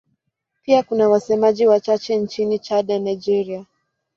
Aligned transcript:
Pia 0.63 0.83
kuna 0.83 1.09
wasemaji 1.09 1.67
wachache 1.67 2.15
nchini 2.15 2.59
Chad 2.59 2.87
na 2.89 2.99
Nigeria. 2.99 3.65